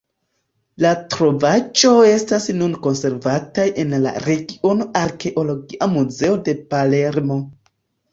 La 0.83 0.91
trovaĵoj 1.15 2.05
estas 2.11 2.47
nune 2.61 2.79
konservataj 2.87 3.65
en 3.83 3.93
la 4.05 4.13
Regiona 4.23 4.87
Arkeologia 5.03 5.89
Muzeo 5.93 6.41
de 6.49 6.57
Palermo. 6.73 7.39